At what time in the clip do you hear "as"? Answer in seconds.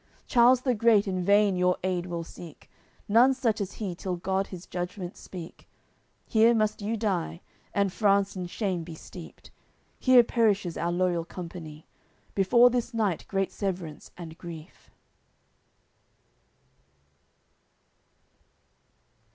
3.61-3.73